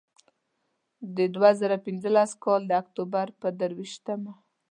د 1.15 1.17
دوه 1.33 1.49
زره 1.59 1.77
پینځلس 1.85 2.31
کال 2.43 2.61
د 2.67 2.71
اکتوبر 2.81 3.25
پر 3.39 3.51
درویشتمه. 3.59 4.33